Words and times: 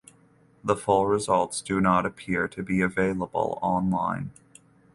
The 0.63 0.75
full 0.75 1.05
results 1.05 1.61
do 1.61 1.79
not 1.79 2.07
appear 2.07 2.47
to 2.47 2.63
be 2.63 2.81
available 2.81 3.59
online. 3.61 4.31